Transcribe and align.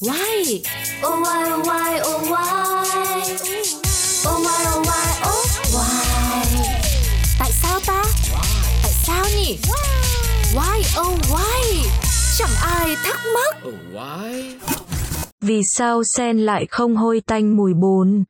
Why? 0.00 0.62
Oh 1.02 1.20
why 1.20 1.50
oh 1.50 1.62
why 1.66 2.00
oh 2.02 2.20
why 2.30 3.22
Oh 4.26 4.38
why 4.44 4.60
oh 4.74 4.82
why 4.88 5.06
oh 5.24 5.44
why 5.74 6.04
Tại 7.38 7.50
sao 7.62 7.80
ta? 7.86 8.02
Tại 8.82 8.92
sao 9.06 9.24
nhỉ? 9.36 9.58
Why 10.54 10.82
oh 11.00 11.18
why? 11.30 11.62
Chẳng 12.38 12.54
ai 12.62 12.96
thắc 13.04 13.20
mắc. 13.34 13.56
Oh, 13.68 13.74
why? 13.92 14.54
Vì 15.40 15.60
sao 15.64 16.02
sen 16.16 16.38
lại 16.38 16.66
không 16.70 16.96
hôi 16.96 17.20
tanh 17.26 17.56
mùi 17.56 17.74
bùn? 17.74 18.24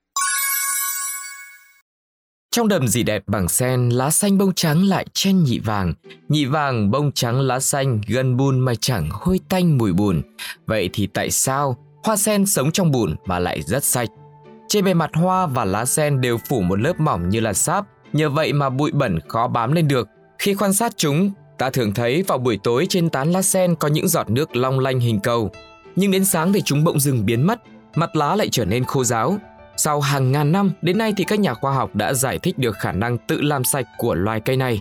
Trong 2.58 2.68
đầm 2.68 2.88
gì 2.88 3.02
đẹp 3.02 3.22
bằng 3.26 3.48
sen, 3.48 3.88
lá 3.88 4.10
xanh 4.10 4.38
bông 4.38 4.54
trắng 4.54 4.84
lại 4.84 5.06
chen 5.12 5.44
nhị 5.44 5.58
vàng. 5.58 5.94
Nhị 6.28 6.44
vàng, 6.44 6.90
bông 6.90 7.12
trắng, 7.12 7.40
lá 7.40 7.60
xanh, 7.60 8.00
gần 8.06 8.36
bùn 8.36 8.60
mà 8.60 8.74
chẳng 8.80 9.08
hôi 9.12 9.40
tanh 9.48 9.78
mùi 9.78 9.92
bùn. 9.92 10.22
Vậy 10.66 10.90
thì 10.92 11.06
tại 11.06 11.30
sao 11.30 11.76
hoa 12.04 12.16
sen 12.16 12.46
sống 12.46 12.70
trong 12.72 12.90
bùn 12.90 13.16
mà 13.24 13.38
lại 13.38 13.62
rất 13.62 13.84
sạch? 13.84 14.08
Trên 14.68 14.84
bề 14.84 14.94
mặt 14.94 15.10
hoa 15.14 15.46
và 15.46 15.64
lá 15.64 15.84
sen 15.84 16.20
đều 16.20 16.38
phủ 16.48 16.60
một 16.60 16.80
lớp 16.80 17.00
mỏng 17.00 17.28
như 17.28 17.40
là 17.40 17.52
sáp, 17.52 17.84
nhờ 18.12 18.30
vậy 18.30 18.52
mà 18.52 18.70
bụi 18.70 18.92
bẩn 18.92 19.18
khó 19.28 19.48
bám 19.48 19.72
lên 19.72 19.88
được. 19.88 20.08
Khi 20.38 20.54
quan 20.54 20.72
sát 20.72 20.92
chúng, 20.96 21.30
ta 21.58 21.70
thường 21.70 21.94
thấy 21.94 22.22
vào 22.22 22.38
buổi 22.38 22.58
tối 22.62 22.86
trên 22.88 23.10
tán 23.10 23.32
lá 23.32 23.42
sen 23.42 23.74
có 23.74 23.88
những 23.88 24.08
giọt 24.08 24.30
nước 24.30 24.56
long 24.56 24.78
lanh 24.78 25.00
hình 25.00 25.20
cầu. 25.20 25.50
Nhưng 25.96 26.10
đến 26.10 26.24
sáng 26.24 26.52
thì 26.52 26.60
chúng 26.64 26.84
bỗng 26.84 27.00
dừng 27.00 27.26
biến 27.26 27.46
mất, 27.46 27.62
mặt 27.94 28.16
lá 28.16 28.36
lại 28.36 28.48
trở 28.48 28.64
nên 28.64 28.84
khô 28.84 29.04
ráo, 29.04 29.38
sau 29.78 30.00
hàng 30.00 30.32
ngàn 30.32 30.52
năm, 30.52 30.72
đến 30.82 30.98
nay 30.98 31.12
thì 31.16 31.24
các 31.24 31.40
nhà 31.40 31.54
khoa 31.54 31.72
học 31.72 31.94
đã 31.94 32.14
giải 32.14 32.38
thích 32.38 32.58
được 32.58 32.76
khả 32.78 32.92
năng 32.92 33.18
tự 33.18 33.40
làm 33.40 33.64
sạch 33.64 33.86
của 33.98 34.14
loài 34.14 34.40
cây 34.40 34.56
này. 34.56 34.80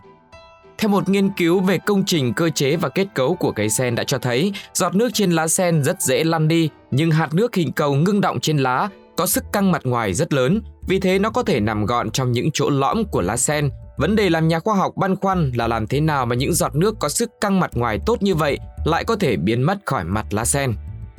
Theo 0.77 0.89
một 0.89 1.09
nghiên 1.09 1.29
cứu 1.29 1.59
về 1.59 1.77
công 1.77 2.03
trình 2.05 2.33
cơ 2.33 2.49
chế 2.49 2.75
và 2.75 2.89
kết 2.89 3.07
cấu 3.13 3.35
của 3.35 3.51
cây 3.51 3.69
sen 3.69 3.95
đã 3.95 4.03
cho 4.03 4.17
thấy, 4.17 4.53
giọt 4.73 4.95
nước 4.95 5.09
trên 5.13 5.31
lá 5.31 5.47
sen 5.47 5.83
rất 5.83 6.01
dễ 6.01 6.23
lăn 6.23 6.47
đi, 6.47 6.69
nhưng 6.91 7.11
hạt 7.11 7.33
nước 7.33 7.55
hình 7.55 7.71
cầu 7.71 7.93
ngưng 7.93 8.21
động 8.21 8.39
trên 8.39 8.57
lá 8.57 8.89
có 9.17 9.25
sức 9.25 9.43
căng 9.53 9.71
mặt 9.71 9.81
ngoài 9.83 10.13
rất 10.13 10.33
lớn, 10.33 10.61
vì 10.87 10.99
thế 10.99 11.19
nó 11.19 11.29
có 11.29 11.43
thể 11.43 11.59
nằm 11.59 11.85
gọn 11.85 12.11
trong 12.11 12.31
những 12.31 12.49
chỗ 12.53 12.69
lõm 12.69 13.03
của 13.05 13.21
lá 13.21 13.37
sen. 13.37 13.69
Vấn 13.97 14.15
đề 14.15 14.29
làm 14.29 14.47
nhà 14.47 14.59
khoa 14.59 14.75
học 14.75 14.93
băn 14.95 15.15
khoăn 15.15 15.51
là 15.55 15.67
làm 15.67 15.87
thế 15.87 16.01
nào 16.01 16.25
mà 16.25 16.35
những 16.35 16.53
giọt 16.53 16.75
nước 16.75 16.95
có 16.99 17.09
sức 17.09 17.31
căng 17.41 17.59
mặt 17.59 17.71
ngoài 17.73 17.99
tốt 18.05 18.21
như 18.21 18.35
vậy 18.35 18.57
lại 18.85 19.03
có 19.03 19.15
thể 19.15 19.37
biến 19.37 19.61
mất 19.61 19.77
khỏi 19.85 20.03
mặt 20.03 20.25
lá 20.31 20.45
sen. 20.45 20.73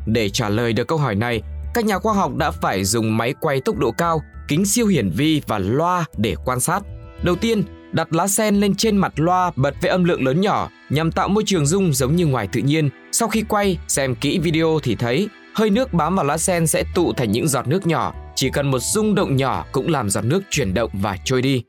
Để 0.06 0.28
trả 0.28 0.48
lời 0.48 0.72
được 0.72 0.88
câu 0.88 0.98
hỏi 0.98 1.14
này, 1.14 1.42
các 1.74 1.84
nhà 1.84 1.98
khoa 1.98 2.14
học 2.14 2.34
đã 2.36 2.50
phải 2.50 2.84
dùng 2.84 3.16
máy 3.16 3.34
quay 3.40 3.60
tốc 3.60 3.78
độ 3.78 3.90
cao, 3.90 4.22
kính 4.48 4.64
siêu 4.64 4.86
hiển 4.86 5.10
vi 5.10 5.42
và 5.46 5.58
loa 5.58 6.04
để 6.16 6.34
quan 6.44 6.60
sát. 6.60 6.82
Đầu 7.22 7.36
tiên, 7.36 7.62
đặt 7.92 8.12
lá 8.12 8.28
sen 8.28 8.60
lên 8.60 8.74
trên 8.74 8.96
mặt 8.96 9.12
loa 9.16 9.50
bật 9.56 9.74
với 9.82 9.90
âm 9.90 10.04
lượng 10.04 10.24
lớn 10.24 10.40
nhỏ 10.40 10.70
nhằm 10.90 11.12
tạo 11.12 11.28
môi 11.28 11.42
trường 11.46 11.66
rung 11.66 11.92
giống 11.92 12.16
như 12.16 12.26
ngoài 12.26 12.48
tự 12.52 12.60
nhiên. 12.60 12.90
Sau 13.12 13.28
khi 13.28 13.42
quay, 13.48 13.78
xem 13.88 14.14
kỹ 14.14 14.38
video 14.38 14.78
thì 14.82 14.96
thấy 14.96 15.28
hơi 15.54 15.70
nước 15.70 15.92
bám 15.92 16.16
vào 16.16 16.24
lá 16.24 16.38
sen 16.38 16.66
sẽ 16.66 16.84
tụ 16.94 17.12
thành 17.12 17.32
những 17.32 17.48
giọt 17.48 17.68
nước 17.68 17.86
nhỏ, 17.86 18.14
chỉ 18.34 18.50
cần 18.50 18.70
một 18.70 18.78
rung 18.78 19.14
động 19.14 19.36
nhỏ 19.36 19.64
cũng 19.72 19.88
làm 19.88 20.10
giọt 20.10 20.24
nước 20.24 20.42
chuyển 20.50 20.74
động 20.74 20.90
và 20.92 21.16
trôi 21.24 21.42
đi. 21.42 21.62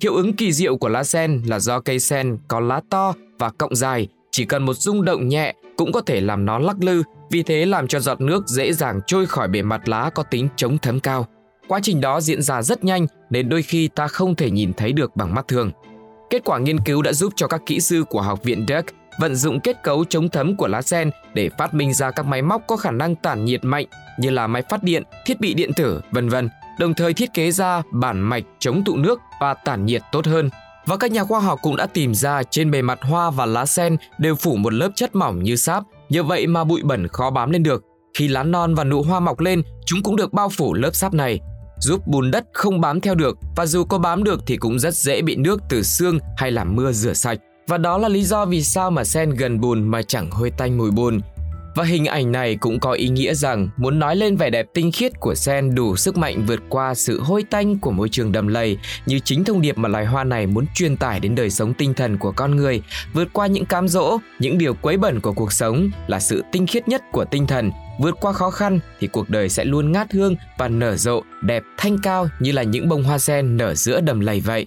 Hiệu 0.00 0.14
ứng 0.14 0.32
kỳ 0.32 0.52
diệu 0.52 0.76
của 0.76 0.88
lá 0.88 1.04
sen 1.04 1.42
là 1.46 1.58
do 1.58 1.80
cây 1.80 1.98
sen 1.98 2.38
có 2.48 2.60
lá 2.60 2.80
to 2.90 3.14
và 3.38 3.50
cọng 3.58 3.74
dài, 3.74 4.08
chỉ 4.30 4.44
cần 4.44 4.62
một 4.62 4.74
rung 4.74 5.04
động 5.04 5.28
nhẹ 5.28 5.54
cũng 5.76 5.92
có 5.92 6.00
thể 6.00 6.20
làm 6.20 6.44
nó 6.44 6.58
lắc 6.58 6.76
lư 6.80 7.02
vì 7.30 7.42
thế 7.42 7.66
làm 7.66 7.86
cho 7.86 8.00
giọt 8.00 8.20
nước 8.20 8.48
dễ 8.48 8.72
dàng 8.72 9.00
trôi 9.06 9.26
khỏi 9.26 9.48
bề 9.48 9.62
mặt 9.62 9.88
lá 9.88 10.10
có 10.14 10.22
tính 10.22 10.48
chống 10.56 10.78
thấm 10.78 11.00
cao. 11.00 11.26
Quá 11.68 11.80
trình 11.82 12.00
đó 12.00 12.20
diễn 12.20 12.42
ra 12.42 12.62
rất 12.62 12.84
nhanh 12.84 13.06
nên 13.30 13.48
đôi 13.48 13.62
khi 13.62 13.88
ta 13.88 14.08
không 14.08 14.34
thể 14.34 14.50
nhìn 14.50 14.72
thấy 14.72 14.92
được 14.92 15.16
bằng 15.16 15.34
mắt 15.34 15.48
thường. 15.48 15.70
Kết 16.30 16.42
quả 16.44 16.58
nghiên 16.58 16.80
cứu 16.80 17.02
đã 17.02 17.12
giúp 17.12 17.32
cho 17.36 17.46
các 17.46 17.60
kỹ 17.66 17.80
sư 17.80 18.04
của 18.08 18.20
Học 18.20 18.44
viện 18.44 18.66
Duke 18.68 18.92
vận 19.20 19.34
dụng 19.34 19.60
kết 19.60 19.82
cấu 19.82 20.04
chống 20.04 20.28
thấm 20.28 20.56
của 20.56 20.68
lá 20.68 20.82
sen 20.82 21.10
để 21.34 21.50
phát 21.58 21.74
minh 21.74 21.92
ra 21.94 22.10
các 22.10 22.26
máy 22.26 22.42
móc 22.42 22.62
có 22.66 22.76
khả 22.76 22.90
năng 22.90 23.14
tản 23.14 23.44
nhiệt 23.44 23.64
mạnh 23.64 23.86
như 24.18 24.30
là 24.30 24.46
máy 24.46 24.62
phát 24.70 24.82
điện, 24.82 25.02
thiết 25.26 25.40
bị 25.40 25.54
điện 25.54 25.72
tử, 25.76 26.00
vân 26.10 26.28
vân, 26.28 26.48
đồng 26.78 26.94
thời 26.94 27.14
thiết 27.14 27.34
kế 27.34 27.50
ra 27.50 27.82
bản 27.92 28.20
mạch 28.20 28.44
chống 28.58 28.84
tụ 28.84 28.96
nước 28.96 29.20
và 29.40 29.54
tản 29.54 29.86
nhiệt 29.86 30.02
tốt 30.12 30.26
hơn. 30.26 30.50
Và 30.86 30.96
các 30.96 31.10
nhà 31.10 31.24
khoa 31.24 31.40
học 31.40 31.58
cũng 31.62 31.76
đã 31.76 31.86
tìm 31.86 32.14
ra 32.14 32.42
trên 32.42 32.70
bề 32.70 32.82
mặt 32.82 32.98
hoa 33.02 33.30
và 33.30 33.46
lá 33.46 33.66
sen 33.66 33.96
đều 34.18 34.34
phủ 34.34 34.56
một 34.56 34.72
lớp 34.72 34.90
chất 34.94 35.14
mỏng 35.14 35.42
như 35.42 35.56
sáp 35.56 35.84
Nhờ 36.08 36.22
vậy 36.22 36.46
mà 36.46 36.64
bụi 36.64 36.82
bẩn 36.84 37.08
khó 37.08 37.30
bám 37.30 37.50
lên 37.50 37.62
được. 37.62 37.84
Khi 38.18 38.28
lá 38.28 38.42
non 38.42 38.74
và 38.74 38.84
nụ 38.84 39.02
hoa 39.02 39.20
mọc 39.20 39.40
lên, 39.40 39.62
chúng 39.86 40.02
cũng 40.02 40.16
được 40.16 40.32
bao 40.32 40.48
phủ 40.48 40.74
lớp 40.74 40.94
sáp 40.94 41.14
này, 41.14 41.40
giúp 41.78 42.06
bùn 42.06 42.30
đất 42.30 42.44
không 42.52 42.80
bám 42.80 43.00
theo 43.00 43.14
được 43.14 43.38
và 43.56 43.66
dù 43.66 43.84
có 43.84 43.98
bám 43.98 44.24
được 44.24 44.40
thì 44.46 44.56
cũng 44.56 44.78
rất 44.78 44.94
dễ 44.94 45.22
bị 45.22 45.36
nước 45.36 45.60
từ 45.68 45.82
xương 45.82 46.18
hay 46.36 46.50
là 46.50 46.64
mưa 46.64 46.92
rửa 46.92 47.12
sạch. 47.12 47.38
Và 47.68 47.78
đó 47.78 47.98
là 47.98 48.08
lý 48.08 48.24
do 48.24 48.44
vì 48.44 48.62
sao 48.62 48.90
mà 48.90 49.04
sen 49.04 49.30
gần 49.30 49.60
bùn 49.60 49.88
mà 49.88 50.02
chẳng 50.02 50.30
hôi 50.30 50.50
tanh 50.50 50.78
mùi 50.78 50.90
bùn. 50.90 51.20
Và 51.76 51.84
hình 51.84 52.04
ảnh 52.04 52.32
này 52.32 52.56
cũng 52.56 52.80
có 52.80 52.92
ý 52.92 53.08
nghĩa 53.08 53.34
rằng 53.34 53.68
muốn 53.76 53.98
nói 53.98 54.16
lên 54.16 54.36
vẻ 54.36 54.50
đẹp 54.50 54.66
tinh 54.74 54.92
khiết 54.92 55.20
của 55.20 55.34
sen 55.34 55.74
đủ 55.74 55.96
sức 55.96 56.16
mạnh 56.16 56.44
vượt 56.46 56.60
qua 56.68 56.94
sự 56.94 57.20
hôi 57.20 57.42
tanh 57.50 57.78
của 57.78 57.90
môi 57.90 58.08
trường 58.08 58.32
đầm 58.32 58.46
lầy 58.46 58.78
như 59.06 59.18
chính 59.18 59.44
thông 59.44 59.60
điệp 59.60 59.78
mà 59.78 59.88
loài 59.88 60.04
hoa 60.04 60.24
này 60.24 60.46
muốn 60.46 60.66
truyền 60.74 60.96
tải 60.96 61.20
đến 61.20 61.34
đời 61.34 61.50
sống 61.50 61.74
tinh 61.74 61.94
thần 61.94 62.18
của 62.18 62.32
con 62.32 62.56
người, 62.56 62.82
vượt 63.12 63.28
qua 63.32 63.46
những 63.46 63.66
cám 63.66 63.88
dỗ, 63.88 64.18
những 64.38 64.58
điều 64.58 64.74
quấy 64.74 64.96
bẩn 64.96 65.20
của 65.20 65.32
cuộc 65.32 65.52
sống 65.52 65.90
là 66.06 66.20
sự 66.20 66.44
tinh 66.52 66.66
khiết 66.66 66.88
nhất 66.88 67.02
của 67.12 67.24
tinh 67.24 67.46
thần. 67.46 67.70
Vượt 68.00 68.14
qua 68.20 68.32
khó 68.32 68.50
khăn 68.50 68.80
thì 69.00 69.06
cuộc 69.06 69.30
đời 69.30 69.48
sẽ 69.48 69.64
luôn 69.64 69.92
ngát 69.92 70.12
hương 70.12 70.34
và 70.58 70.68
nở 70.68 70.96
rộ 70.96 71.22
đẹp 71.42 71.62
thanh 71.76 71.98
cao 72.02 72.28
như 72.40 72.52
là 72.52 72.62
những 72.62 72.88
bông 72.88 73.02
hoa 73.02 73.18
sen 73.18 73.56
nở 73.56 73.74
giữa 73.74 74.00
đầm 74.00 74.20
lầy 74.20 74.40
vậy. 74.40 74.66